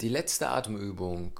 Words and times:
Die 0.00 0.08
letzte 0.08 0.50
Atemübung 0.50 1.32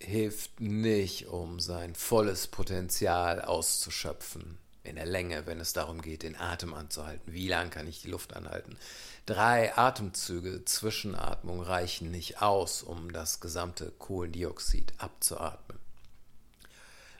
hilft 0.00 0.60
nicht, 0.60 1.28
um 1.28 1.60
sein 1.60 1.94
volles 1.94 2.48
Potenzial 2.48 3.40
auszuschöpfen 3.40 4.58
in 4.82 4.96
der 4.96 5.06
Länge, 5.06 5.46
wenn 5.46 5.60
es 5.60 5.72
darum 5.72 6.02
geht, 6.02 6.24
den 6.24 6.34
Atem 6.34 6.74
anzuhalten. 6.74 7.32
Wie 7.32 7.46
lang 7.46 7.70
kann 7.70 7.86
ich 7.86 8.02
die 8.02 8.10
Luft 8.10 8.34
anhalten? 8.34 8.76
Drei 9.24 9.76
Atemzüge 9.76 10.64
Zwischenatmung 10.64 11.62
reichen 11.62 12.10
nicht 12.10 12.42
aus, 12.42 12.82
um 12.82 13.12
das 13.12 13.38
gesamte 13.38 13.92
Kohlendioxid 13.92 14.92
abzuatmen. 14.98 15.78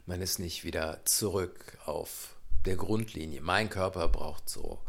Man 0.04 0.20
ist 0.20 0.40
nicht 0.40 0.64
wieder 0.64 1.04
zurück 1.04 1.78
auf 1.84 2.34
der 2.64 2.74
Grundlinie. 2.74 3.40
Mein 3.40 3.70
Körper 3.70 4.08
braucht 4.08 4.48
so 4.48 4.80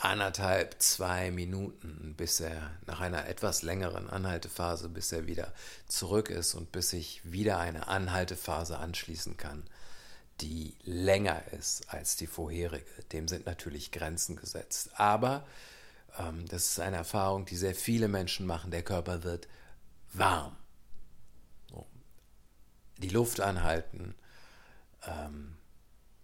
anderthalb, 0.00 0.80
zwei 0.80 1.30
Minuten, 1.30 2.14
bis 2.16 2.40
er 2.40 2.70
nach 2.86 3.00
einer 3.00 3.26
etwas 3.26 3.62
längeren 3.62 4.08
Anhaltephase, 4.08 4.88
bis 4.88 5.12
er 5.12 5.26
wieder 5.26 5.52
zurück 5.86 6.30
ist 6.30 6.54
und 6.54 6.72
bis 6.72 6.92
ich 6.92 7.20
wieder 7.24 7.58
eine 7.58 7.88
Anhaltephase 7.88 8.78
anschließen 8.78 9.36
kann, 9.36 9.64
die 10.40 10.74
länger 10.84 11.42
ist 11.52 11.92
als 11.92 12.16
die 12.16 12.26
vorherige. 12.26 13.02
Dem 13.12 13.28
sind 13.28 13.46
natürlich 13.46 13.92
Grenzen 13.92 14.36
gesetzt. 14.36 14.90
Aber 14.94 15.46
ähm, 16.18 16.46
das 16.48 16.68
ist 16.68 16.80
eine 16.80 16.96
Erfahrung, 16.96 17.44
die 17.44 17.56
sehr 17.56 17.74
viele 17.74 18.08
Menschen 18.08 18.46
machen. 18.46 18.70
Der 18.70 18.82
Körper 18.82 19.22
wird 19.22 19.48
warm. 20.12 20.56
Die 22.98 23.08
Luft 23.08 23.40
anhalten, 23.40 24.14
ähm, 25.06 25.56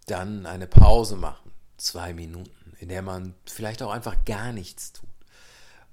dann 0.05 0.45
eine 0.45 0.67
Pause 0.67 1.15
machen, 1.15 1.46
zwei 1.77 2.13
Minuten, 2.13 2.73
in 2.79 2.89
der 2.89 3.01
man 3.01 3.33
vielleicht 3.45 3.81
auch 3.81 3.91
einfach 3.91 4.25
gar 4.25 4.51
nichts 4.51 4.93
tut. 4.93 5.09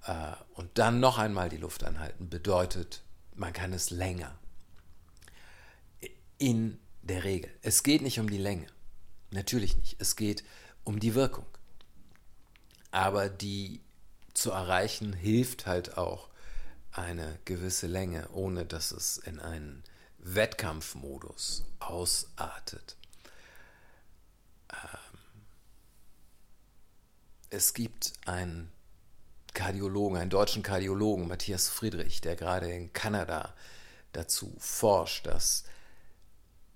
Äh, 0.06 0.32
und 0.54 0.78
dann 0.78 1.00
noch 1.00 1.18
einmal 1.18 1.48
die 1.48 1.56
Luft 1.56 1.84
anhalten, 1.84 2.28
bedeutet, 2.28 3.02
man 3.34 3.52
kann 3.52 3.72
es 3.72 3.90
länger. 3.90 4.36
In 6.38 6.78
der 7.02 7.24
Regel. 7.24 7.50
Es 7.62 7.82
geht 7.82 8.02
nicht 8.02 8.18
um 8.18 8.28
die 8.28 8.38
Länge. 8.38 8.66
Natürlich 9.30 9.76
nicht. 9.76 9.96
Es 10.00 10.16
geht 10.16 10.44
um 10.84 11.00
die 11.00 11.14
Wirkung. 11.14 11.46
Aber 12.90 13.28
die 13.28 13.80
zu 14.34 14.50
erreichen 14.50 15.12
hilft 15.12 15.66
halt 15.66 15.96
auch 15.96 16.28
eine 16.92 17.38
gewisse 17.44 17.86
Länge, 17.86 18.28
ohne 18.30 18.64
dass 18.64 18.92
es 18.92 19.18
in 19.18 19.40
einen 19.40 19.82
Wettkampfmodus 20.18 21.64
ausartet. 21.80 22.96
Es 27.50 27.74
gibt 27.74 28.12
einen 28.26 28.70
Kardiologen, 29.54 30.18
einen 30.18 30.30
deutschen 30.30 30.62
Kardiologen, 30.62 31.28
Matthias 31.28 31.68
Friedrich, 31.68 32.20
der 32.20 32.36
gerade 32.36 32.70
in 32.70 32.92
Kanada 32.92 33.54
dazu 34.12 34.54
forscht, 34.58 35.26
dass 35.26 35.64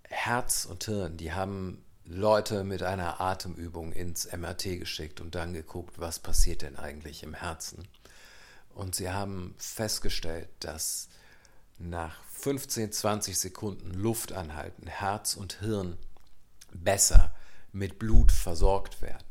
Herz 0.05 0.65
und 0.65 0.85
Hirn, 0.85 1.17
die 1.17 1.33
haben 1.33 1.85
Leute 2.05 2.65
mit 2.65 2.83
einer 2.83 3.21
Atemübung 3.21 3.93
ins 3.93 4.33
MRT 4.33 4.79
geschickt 4.79 5.21
und 5.21 5.35
dann 5.35 5.53
geguckt, 5.53 5.99
was 5.99 6.19
passiert 6.19 6.63
denn 6.63 6.77
eigentlich 6.77 7.23
im 7.23 7.35
Herzen. 7.35 7.87
Und 8.75 8.95
sie 8.95 9.11
haben 9.11 9.55
festgestellt, 9.59 10.49
dass 10.61 11.09
nach 11.79 12.23
15, 12.31 12.93
20 12.93 13.39
Sekunden 13.39 13.93
Luft 13.93 14.33
anhalten, 14.33 14.87
Herz 14.87 15.35
und 15.35 15.55
Hirn 15.55 15.99
besser 16.73 17.35
mit 17.73 17.99
Blut 17.99 18.33
versorgt 18.33 19.03
werden. 19.03 19.28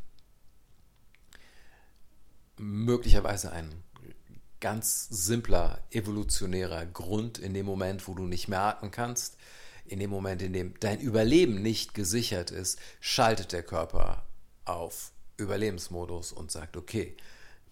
Möglicherweise 2.57 3.51
ein 3.51 3.83
ganz 4.59 5.07
simpler 5.09 5.79
evolutionärer 5.91 6.85
Grund 6.85 7.37
in 7.37 7.53
dem 7.53 7.65
Moment, 7.65 8.07
wo 8.07 8.15
du 8.15 8.23
nicht 8.23 8.47
mehr 8.47 8.61
atmen 8.61 8.91
kannst, 8.91 9.37
in 9.85 9.99
dem 9.99 10.09
Moment, 10.09 10.41
in 10.41 10.53
dem 10.53 10.73
dein 10.79 10.99
Überleben 10.99 11.61
nicht 11.61 11.93
gesichert 11.93 12.51
ist, 12.51 12.79
schaltet 12.99 13.51
der 13.51 13.63
Körper 13.63 14.25
auf 14.65 15.11
Überlebensmodus 15.37 16.31
und 16.31 16.51
sagt, 16.51 16.75
okay, 16.75 17.15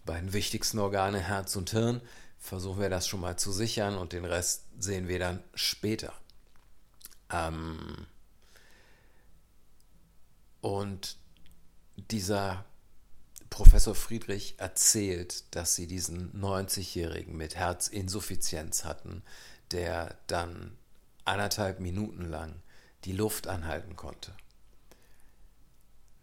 beiden 0.05 0.33
wichtigsten 0.33 0.79
Organe, 0.79 1.19
Herz 1.19 1.55
und 1.55 1.71
Hirn, 1.71 2.01
versuchen 2.37 2.79
wir 2.79 2.89
das 2.89 3.07
schon 3.07 3.21
mal 3.21 3.37
zu 3.37 3.51
sichern 3.51 3.97
und 3.97 4.13
den 4.13 4.23
Rest 4.23 4.65
sehen 4.77 5.07
wir 5.07 5.19
dann 5.19 5.43
später. 5.55 6.13
Ähm 7.31 8.05
und 10.61 11.17
dieser 12.11 12.65
Professor 13.55 13.95
Friedrich 13.95 14.55
erzählt, 14.57 15.55
dass 15.55 15.75
sie 15.75 15.87
diesen 15.87 16.33
90-Jährigen 16.33 17.37
mit 17.37 17.55
Herzinsuffizienz 17.55 18.83
hatten, 18.83 19.23
der 19.71 20.17
dann 20.27 20.75
anderthalb 21.23 21.79
Minuten 21.79 22.25
lang 22.25 22.61
die 23.05 23.13
Luft 23.13 23.47
anhalten 23.47 23.95
konnte. 23.95 24.33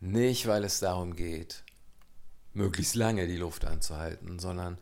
Nicht, 0.00 0.46
weil 0.46 0.62
es 0.62 0.80
darum 0.80 1.16
geht, 1.16 1.64
möglichst 2.52 2.96
lange 2.96 3.26
die 3.26 3.38
Luft 3.38 3.64
anzuhalten, 3.64 4.38
sondern 4.38 4.76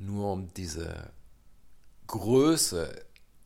nur 0.00 0.32
um 0.32 0.52
diese 0.54 1.12
Größe, 2.08 3.00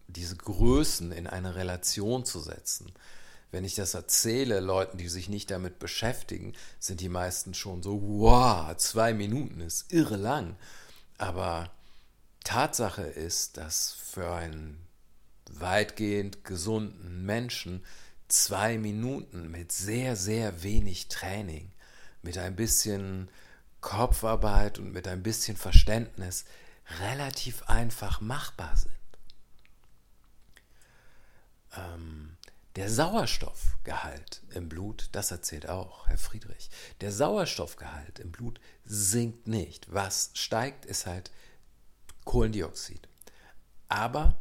diese 0.08 0.36
Größen 0.36 1.12
in 1.12 1.26
eine 1.26 1.56
Relation 1.56 2.24
zu 2.24 2.40
setzen. 2.40 2.90
Wenn 3.50 3.64
ich 3.64 3.74
das 3.74 3.94
erzähle, 3.94 4.60
Leuten, 4.60 4.96
die 4.96 5.08
sich 5.08 5.28
nicht 5.28 5.50
damit 5.50 5.78
beschäftigen, 5.78 6.54
sind 6.78 7.00
die 7.00 7.08
meisten 7.08 7.54
schon 7.54 7.82
so, 7.82 8.00
wow, 8.02 8.76
zwei 8.76 9.12
Minuten 9.12 9.60
ist 9.60 9.92
irre 9.92 10.16
lang. 10.16 10.56
Aber 11.18 11.70
Tatsache 12.44 13.02
ist, 13.02 13.56
dass 13.56 13.92
für 13.92 14.32
einen 14.32 14.86
weitgehend 15.50 16.44
gesunden 16.44 17.24
Menschen 17.26 17.84
zwei 18.28 18.78
Minuten 18.78 19.50
mit 19.50 19.72
sehr, 19.72 20.14
sehr 20.14 20.62
wenig 20.62 21.08
Training, 21.08 21.72
mit 22.22 22.38
ein 22.38 22.54
bisschen 22.54 23.28
Kopfarbeit 23.80 24.78
und 24.78 24.92
mit 24.92 25.08
ein 25.08 25.22
bisschen 25.22 25.56
Verständnis 25.56 26.44
relativ 27.00 27.62
einfach 27.64 28.20
machbar 28.20 28.76
sind. 28.76 28.92
Ähm, 31.76 32.36
der 32.76 32.88
Sauerstoffgehalt 32.88 34.42
im 34.54 34.68
Blut, 34.68 35.08
das 35.12 35.30
erzählt 35.30 35.68
auch 35.68 36.06
Herr 36.06 36.18
Friedrich, 36.18 36.70
der 37.00 37.10
Sauerstoffgehalt 37.10 38.18
im 38.20 38.30
Blut 38.30 38.60
sinkt 38.84 39.48
nicht. 39.48 39.92
Was 39.92 40.30
steigt, 40.34 40.86
ist 40.86 41.06
halt 41.06 41.30
Kohlendioxid. 42.24 43.08
Aber 43.88 44.36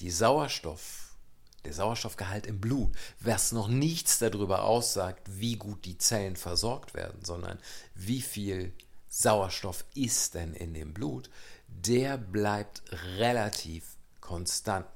die 0.00 0.10
Sauerstoff, 0.10 1.16
der 1.64 1.74
Sauerstoffgehalt 1.74 2.46
im 2.46 2.60
Blut, 2.60 2.94
was 3.20 3.52
noch 3.52 3.68
nichts 3.68 4.18
darüber 4.18 4.62
aussagt, 4.64 5.28
wie 5.30 5.56
gut 5.56 5.84
die 5.84 5.98
Zellen 5.98 6.36
versorgt 6.36 6.94
werden, 6.94 7.24
sondern 7.24 7.58
wie 7.94 8.22
viel 8.22 8.72
Sauerstoff 9.08 9.84
ist 9.94 10.34
denn 10.34 10.54
in 10.54 10.74
dem 10.74 10.94
Blut, 10.94 11.30
der 11.68 12.16
bleibt 12.16 12.82
relativ 13.18 13.96
konstant. 14.20 14.86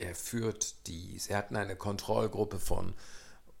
Er 0.00 0.14
führt 0.14 0.86
die, 0.86 1.18
sie 1.18 1.36
hatten 1.36 1.56
eine 1.56 1.76
Kontrollgruppe 1.76 2.58
von 2.58 2.94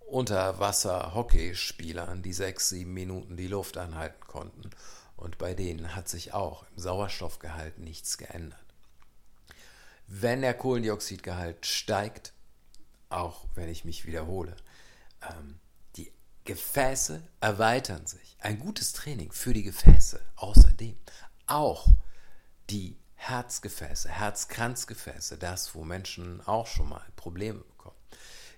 Unterwasser-Hockeyspielern, 0.00 2.22
die 2.22 2.32
sechs, 2.32 2.70
sieben 2.70 2.94
Minuten 2.94 3.36
die 3.36 3.46
Luft 3.46 3.76
anhalten 3.76 4.26
konnten. 4.26 4.70
Und 5.16 5.38
bei 5.38 5.54
denen 5.54 5.94
hat 5.94 6.08
sich 6.08 6.34
auch 6.34 6.64
im 6.74 6.78
Sauerstoffgehalt 6.78 7.78
nichts 7.78 8.18
geändert 8.18 8.58
wenn 10.10 10.42
der 10.42 10.54
Kohlendioxidgehalt 10.54 11.64
steigt, 11.64 12.34
auch 13.08 13.46
wenn 13.54 13.68
ich 13.68 13.84
mich 13.84 14.06
wiederhole, 14.06 14.56
ähm, 15.22 15.60
die 15.96 16.12
Gefäße 16.44 17.22
erweitern 17.40 18.06
sich. 18.06 18.36
Ein 18.40 18.58
gutes 18.58 18.92
Training 18.92 19.30
für 19.30 19.54
die 19.54 19.62
Gefäße 19.62 20.20
außerdem. 20.34 20.96
Auch 21.46 21.86
die 22.70 22.96
Herzgefäße, 23.20 24.08
Herzkranzgefäße, 24.08 25.36
das, 25.36 25.74
wo 25.74 25.84
Menschen 25.84 26.40
auch 26.46 26.66
schon 26.66 26.88
mal 26.88 27.04
Probleme 27.16 27.58
bekommen. 27.58 27.96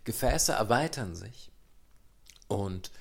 Gefäße 0.04 0.52
erweitern 0.52 1.16
sich 1.16 1.50
und 2.46 2.92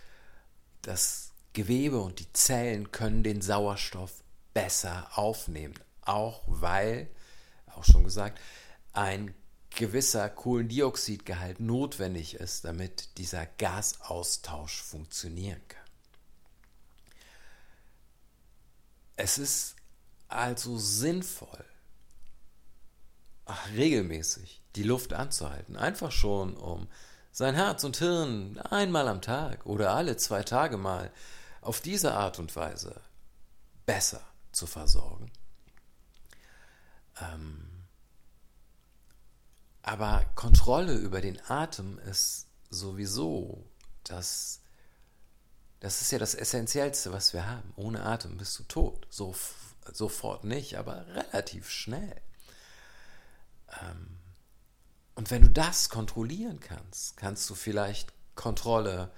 das 0.82 1.34
Gewebe 1.54 2.02
und 2.02 2.18
die 2.18 2.34
Zellen 2.34 2.92
können 2.92 3.22
den 3.22 3.44
Sauerstoff 3.44 4.24
besser 4.56 5.08
aufnehmen, 5.14 5.76
auch 6.02 6.42
weil 6.48 7.12
auch 7.68 7.84
schon 7.84 8.06
gesagt, 8.06 8.40
ein 8.94 9.36
gewisser 9.70 10.30
Kohlendioxidgehalt 10.30 11.60
notwendig 11.60 12.34
ist, 12.34 12.66
damit 12.66 13.20
dieser 13.20 13.46
Gasaustausch 13.46 14.82
funktionieren 14.82 15.62
kann. 15.68 15.80
Es 19.16 19.38
ist 19.38 19.76
also 20.32 20.78
sinnvoll, 20.78 21.66
regelmäßig 23.76 24.62
die 24.76 24.84
Luft 24.84 25.14
anzuhalten, 25.14 25.76
einfach 25.76 26.12
schon, 26.12 26.56
um 26.56 26.88
sein 27.32 27.56
Herz 27.56 27.84
und 27.84 27.98
Hirn 27.98 28.60
einmal 28.60 29.08
am 29.08 29.22
Tag 29.22 29.66
oder 29.66 29.94
alle 29.94 30.18
zwei 30.18 30.44
Tage 30.44 30.78
mal 30.78 31.12
auf 31.62 31.82
diese 31.82 32.14
Art 32.14 32.40
und 32.40 32.56
Weise 32.56 33.02
besser 33.86 34.22
zu 34.52 34.68
versorgen. 34.68 35.32
Ähm, 37.22 37.68
Aber 39.84 40.26
Kontrolle 40.36 40.94
über 40.94 41.22
den 41.22 41.40
Atem 41.50 42.00
ist 42.00 42.48
sowieso 42.70 43.66
das, 44.04 44.62
das 45.80 46.02
ist 46.02 46.12
ja 46.12 46.20
das 46.20 46.36
Essentiellste, 46.36 47.12
was 47.12 47.34
wir 47.34 47.48
haben. 47.48 47.74
Ohne 47.76 48.04
Atem 48.04 48.38
bist 48.38 48.58
du 48.60 48.64
tot. 48.64 49.08
So, 49.10 49.36
sofort 49.92 50.44
nicht, 50.44 50.78
aber 50.78 51.06
relativ 51.08 51.70
schnell. 51.70 52.22
Ähm, 53.82 54.18
und 55.16 55.30
wenn 55.32 55.42
du 55.42 55.50
das 55.50 55.90
kontrollieren 55.90 56.60
kannst, 56.60 57.18
kannst 57.18 57.50
du 57.50 57.56
vielleicht 57.56 58.14
Kontrolle 58.36 59.12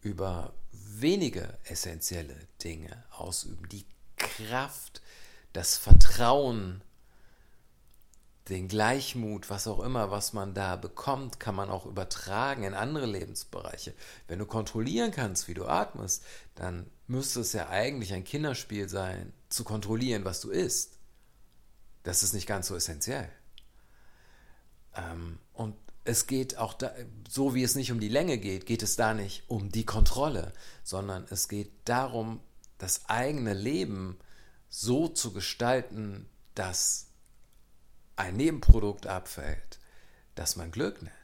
über 0.00 0.54
wenige 0.72 1.58
essentielle 1.64 2.36
Dinge 2.62 3.04
ausüben. 3.10 3.68
Die 3.68 3.86
Kraft, 4.16 5.02
das 5.52 5.76
Vertrauen, 5.76 6.82
den 8.48 8.68
Gleichmut, 8.68 9.50
was 9.50 9.66
auch 9.66 9.80
immer, 9.80 10.10
was 10.10 10.32
man 10.32 10.54
da 10.54 10.76
bekommt, 10.76 11.38
kann 11.38 11.54
man 11.54 11.70
auch 11.70 11.84
übertragen 11.84 12.64
in 12.64 12.74
andere 12.74 13.06
Lebensbereiche. 13.06 13.94
Wenn 14.26 14.38
du 14.38 14.46
kontrollieren 14.46 15.10
kannst, 15.10 15.48
wie 15.48 15.54
du 15.54 15.66
atmest, 15.66 16.24
dann 16.54 16.90
müsste 17.08 17.40
es 17.40 17.52
ja 17.52 17.68
eigentlich 17.68 18.12
ein 18.12 18.24
Kinderspiel 18.24 18.88
sein, 18.88 19.32
zu 19.48 19.64
kontrollieren, 19.64 20.24
was 20.24 20.40
du 20.40 20.50
isst. 20.50 20.98
Das 22.02 22.22
ist 22.22 22.34
nicht 22.34 22.46
ganz 22.46 22.68
so 22.68 22.76
essentiell. 22.76 23.28
Ähm, 24.94 25.38
und 25.54 25.74
es 26.04 26.26
geht 26.26 26.56
auch 26.58 26.74
da, 26.74 26.94
so 27.28 27.54
wie 27.54 27.62
es 27.62 27.74
nicht 27.74 27.92
um 27.92 28.00
die 28.00 28.08
Länge 28.08 28.38
geht, 28.38 28.66
geht 28.66 28.82
es 28.82 28.96
da 28.96 29.14
nicht 29.14 29.44
um 29.48 29.70
die 29.70 29.84
Kontrolle, 29.84 30.52
sondern 30.82 31.26
es 31.30 31.48
geht 31.48 31.72
darum, 31.84 32.40
das 32.78 33.08
eigene 33.08 33.54
Leben 33.54 34.18
so 34.68 35.08
zu 35.08 35.32
gestalten, 35.32 36.28
dass 36.54 37.08
ein 38.16 38.36
Nebenprodukt 38.36 39.06
abfällt, 39.06 39.78
das 40.34 40.56
man 40.56 40.70
Glück 40.70 41.02
nennt. 41.02 41.14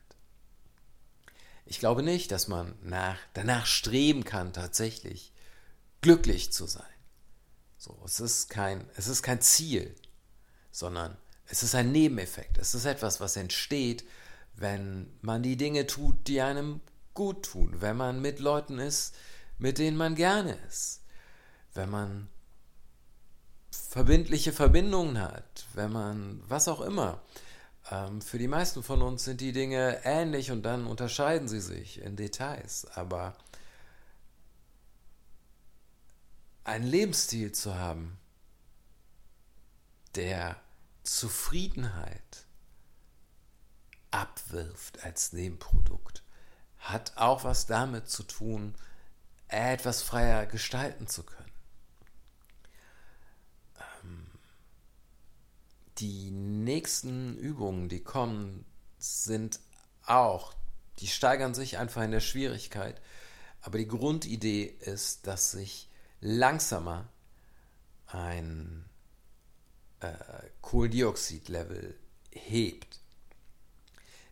Ich 1.67 1.79
glaube 1.79 2.03
nicht, 2.03 2.31
dass 2.31 2.49
man 2.49 2.75
nach, 2.83 3.19
danach 3.33 3.67
streben 3.67 4.25
kann, 4.25 4.53
tatsächlich 4.53 5.34
glücklich 6.05 6.53
zu 6.53 6.67
sein. 6.67 6.85
So, 7.79 7.99
es, 8.05 8.21
ist 8.21 8.51
kein, 8.51 8.87
es 8.95 9.09
ist 9.09 9.23
kein 9.23 9.41
Ziel, 9.41 9.95
sondern 10.71 11.17
es 11.47 11.62
ist 11.62 11.75
ein 11.75 11.93
Nebeneffekt. 11.93 12.59
Es 12.59 12.75
ist 12.75 12.85
etwas, 12.85 13.21
was 13.21 13.37
entsteht, 13.37 14.05
wenn 14.55 15.11
man 15.23 15.43
die 15.43 15.56
Dinge 15.56 15.87
tut, 15.87 16.29
die 16.29 16.43
einem 16.43 16.83
gut 17.15 17.47
tun, 17.47 17.81
wenn 17.81 17.97
man 17.97 18.21
mit 18.21 18.39
Leuten 18.39 18.79
ist, 18.79 19.15
mit 19.56 19.79
denen 19.79 19.97
man 19.97 20.15
gerne 20.15 20.59
ist, 20.69 21.01
wenn 21.73 21.89
man 21.89 22.29
verbindliche 23.71 24.53
Verbindungen 24.53 25.19
hat, 25.23 25.67
wenn 25.73 25.91
man 25.91 26.43
was 26.47 26.69
auch 26.69 26.83
immer. 26.83 27.23
Ähm, 27.91 28.21
für 28.21 28.37
die 28.37 28.49
meisten 28.49 28.83
von 28.83 29.00
uns 29.00 29.25
sind 29.25 29.41
die 29.41 29.53
Dinge 29.53 30.00
ähnlich 30.05 30.50
und 30.50 30.65
dann 30.65 30.87
unterscheiden 30.87 31.49
sie 31.49 31.61
sich 31.61 32.03
in 32.03 32.15
Details. 32.15 32.87
Aber 32.95 33.35
einen 36.64 36.87
Lebensstil 36.87 37.52
zu 37.52 37.75
haben, 37.75 38.19
der 40.14 40.56
Zufriedenheit 41.02 42.46
abwirft 44.11 45.02
als 45.05 45.32
Nebenprodukt, 45.32 46.22
hat 46.78 47.16
auch 47.16 47.44
was 47.44 47.66
damit 47.66 48.08
zu 48.08 48.22
tun, 48.22 48.75
etwas 49.49 50.02
freier 50.02 50.46
gestalten 50.46 51.06
zu 51.06 51.25
können. 51.25 51.52
Ähm, 54.02 54.26
die 55.99 56.31
nächsten 56.31 57.37
Übungen, 57.37 57.88
die 57.88 58.02
kommen, 58.02 58.64
sind 58.99 59.61
auch, 60.06 60.55
die 61.00 61.08
steigern 61.08 61.55
sich 61.55 61.78
einfach 61.78 62.02
in 62.02 62.12
der 62.12 62.20
Schwierigkeit, 62.20 63.02
aber 63.61 63.78
die 63.78 63.88
Grundidee 63.88 64.64
ist, 64.64 65.26
dass 65.26 65.50
sich 65.50 65.90
langsamer 66.25 67.06
ein 68.06 68.88
äh, 70.00 70.15
Kohlendioxidlevel 70.62 71.99
hebt. 72.31 73.00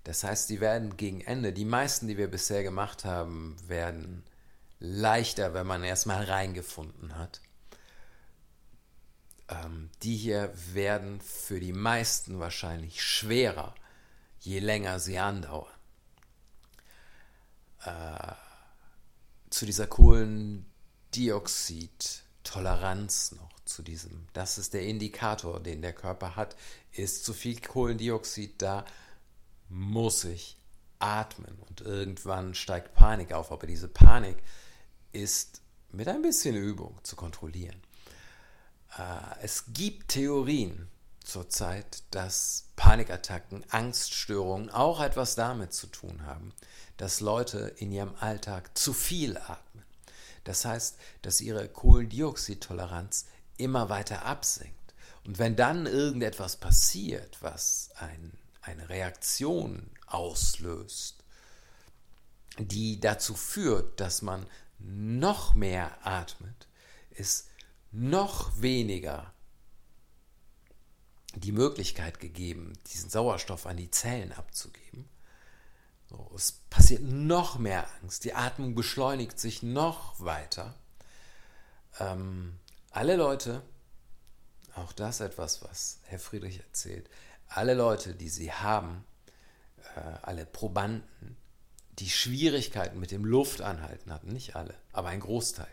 Das 0.05 0.25
heißt, 0.25 0.49
die 0.49 0.61
werden 0.61 0.97
gegen 0.97 1.21
Ende, 1.21 1.53
die 1.53 1.67
meisten, 1.67 2.09
die 2.09 2.17
wir 2.17 2.29
bisher 2.31 2.63
gemacht 2.63 3.05
haben, 3.05 3.57
werden 3.69 4.25
leichter, 4.81 5.53
wenn 5.53 5.67
man 5.67 5.85
erstmal 5.85 6.25
reingefunden 6.25 7.17
hat. 7.17 7.43
Ähm, 9.49 9.91
die 10.03 10.17
hier 10.17 10.51
werden 10.73 11.21
für 11.21 11.61
die 11.61 11.75
meisten 11.75 12.41
wahrscheinlich 12.41 13.03
schwerer, 13.03 13.75
je 14.41 14.61
länger 14.61 14.99
sie 14.99 15.19
andauern. 15.19 15.71
Äh, 17.85 18.33
zu 19.51 19.67
dieser 19.67 19.87
Kohlendioxid-Toleranz 21.13 23.33
noch, 23.33 23.53
zu 23.65 23.83
diesem, 23.83 24.27
das 24.33 24.59
ist 24.59 24.75
der 24.75 24.83
Indikator, 24.83 25.61
den 25.61 25.83
der 25.83 25.93
Körper 25.93 26.37
hat, 26.37 26.57
ist 26.93 27.25
zu 27.25 27.33
viel 27.33 27.61
Kohlendioxid 27.61 28.61
da, 28.61 28.85
muss 29.69 30.25
ich 30.25 30.57
atmen 30.99 31.57
und 31.69 31.83
irgendwann 31.83 32.55
steigt 32.55 32.95
Panik 32.95 33.33
auf, 33.33 33.53
aber 33.53 33.67
diese 33.67 33.89
Panik 33.89 34.37
ist 35.13 35.61
mit 35.91 36.09
ein 36.09 36.23
bisschen 36.23 36.57
Übung 36.57 36.99
zu 37.03 37.17
kontrollieren. 37.17 37.83
Äh, 38.99 39.43
es 39.43 39.65
gibt 39.69 40.13
Theorien 40.13 40.89
zurzeit, 41.25 42.03
dass 42.11 42.69
Panikattacken, 42.77 43.65
Angststörungen 43.71 44.71
auch 44.71 45.01
etwas 45.01 45.35
damit 45.35 45.73
zu 45.73 45.87
tun 45.87 46.27
haben, 46.27 46.53
dass 46.97 47.21
Leute 47.21 47.75
in 47.77 47.93
ihrem 47.93 48.15
Alltag 48.21 48.77
zu 48.77 48.93
viel 48.93 49.37
atmen. 49.37 49.82
Das 50.45 50.65
heißt, 50.65 50.99
dass 51.23 51.41
ihre 51.41 51.69
Kohlendioxidtoleranz 51.69 53.27
immer 53.57 53.89
weiter 53.89 54.25
absinkt. 54.25 54.77
Und 55.25 55.39
wenn 55.39 55.55
dann 55.55 55.87
irgendetwas 55.87 56.57
passiert, 56.57 57.39
was 57.41 57.91
ein 57.97 58.33
eine 58.63 58.89
Reaktion 58.89 59.91
auslöst, 60.07 61.25
die 62.59 63.01
dazu 63.01 63.35
führt, 63.35 64.01
dass 64.01 64.23
man 64.23 64.47
noch 64.79 65.55
mehr 65.55 66.07
atmet, 66.07 66.69
ist 67.11 67.49
noch 67.91 68.61
weniger 68.61 69.35
die 71.35 71.53
Möglichkeit 71.53 72.21
gegeben, 72.21 72.79
diesen 72.93 73.11
Sauerstoff 73.11 73.67
an 73.67 73.77
die 73.77 73.91
Zellen 73.91 74.33
abzugeben. 74.33 75.09
So, 76.13 76.31
es 76.35 76.53
passiert 76.69 77.03
noch 77.03 77.59
mehr 77.59 77.87
Angst, 78.03 78.25
die 78.25 78.35
Atmung 78.35 78.75
beschleunigt 78.75 79.39
sich 79.39 79.63
noch 79.63 80.21
weiter. 80.21 80.75
Ähm, 81.99 82.59
alle 82.91 83.17
Leute, 83.17 83.63
auch 84.75 84.93
das 84.93 85.21
etwas, 85.21 85.63
was 85.63 86.01
Herr 86.05 86.19
Friedrich 86.19 86.61
erzählt, 86.61 87.09
alle 87.49 87.73
Leute, 87.73 88.15
die 88.15 88.29
sie 88.29 88.53
haben, 88.53 89.05
äh, 89.97 90.01
alle 90.23 90.45
Probanden, 90.45 91.37
die 91.99 92.11
Schwierigkeiten 92.11 92.99
mit 93.01 93.11
dem 93.11 93.25
Luftanhalten 93.25 94.13
hatten, 94.13 94.33
nicht 94.33 94.55
alle, 94.55 94.75
aber 94.93 95.09
ein 95.09 95.21
Großteil. 95.21 95.69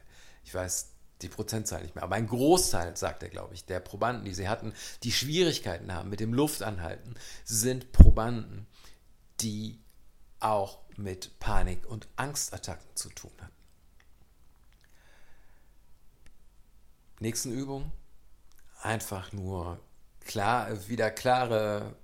Ich 0.45 0.53
weiß 0.53 0.91
die 1.21 1.29
Prozentzahl 1.29 1.81
nicht 1.81 1.95
mehr, 1.95 2.03
aber 2.03 2.15
ein 2.15 2.27
Großteil, 2.27 2.95
sagt 2.95 3.23
er, 3.23 3.29
glaube 3.29 3.53
ich, 3.55 3.65
der 3.65 3.81
Probanden, 3.81 4.23
die 4.23 4.33
sie 4.33 4.47
hatten, 4.47 4.73
die 5.03 5.11
Schwierigkeiten 5.11 5.93
haben 5.93 6.09
mit 6.09 6.21
dem 6.21 6.33
Luftanhalten, 6.33 7.15
sind 7.43 7.91
Probanden, 7.91 8.67
die 9.41 9.81
auch 10.39 10.79
mit 10.97 11.39
Panik- 11.39 11.85
und 11.85 12.07
Angstattacken 12.15 12.95
zu 12.95 13.09
tun 13.09 13.31
hatten. 13.41 13.53
Nächsten 17.19 17.51
Übung. 17.51 17.91
Einfach 18.81 19.33
nur 19.33 19.79
klar, 20.25 20.87
wieder 20.87 21.11
klare, 21.11 21.95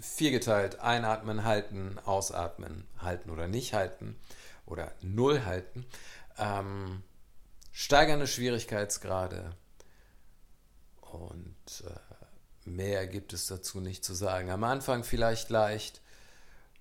viergeteilt, 0.00 0.80
einatmen, 0.80 1.44
halten, 1.44 1.98
ausatmen, 2.04 2.86
halten 2.98 3.30
oder 3.30 3.48
nicht 3.48 3.72
halten 3.72 4.18
oder 4.66 4.92
null 5.00 5.44
halten. 5.44 5.86
Ähm, 6.36 7.02
steigernde 7.72 8.26
Schwierigkeitsgrade 8.26 9.56
und 11.00 11.84
äh, 11.86 12.68
mehr 12.68 13.06
gibt 13.06 13.32
es 13.32 13.46
dazu 13.46 13.80
nicht 13.80 14.04
zu 14.04 14.14
sagen. 14.14 14.50
Am 14.50 14.64
Anfang 14.64 15.04
vielleicht 15.04 15.48
leicht. 15.50 16.02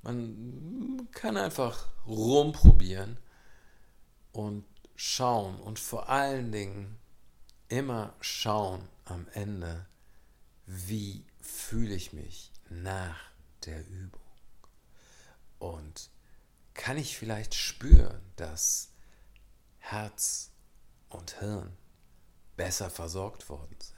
Man 0.03 1.07
kann 1.11 1.37
einfach 1.37 1.87
rumprobieren 2.05 3.17
und 4.33 4.65
schauen 4.95 5.59
und 5.61 5.79
vor 5.79 6.09
allen 6.09 6.51
Dingen 6.51 6.99
immer 7.69 8.13
schauen 8.19 8.87
am 9.05 9.27
Ende, 9.33 9.85
wie 10.65 11.25
fühle 11.39 11.95
ich 11.95 12.11
mich 12.11 12.51
nach 12.69 13.31
der 13.65 13.87
Übung? 13.87 14.21
Und 15.59 16.09
kann 16.73 16.97
ich 16.97 17.17
vielleicht 17.17 17.55
spüren, 17.55 18.21
dass 18.35 18.89
Herz 19.79 20.51
und 21.09 21.39
Hirn 21.39 21.77
besser 22.57 22.89
versorgt 22.89 23.47
worden 23.47 23.75
sind? 23.79 23.92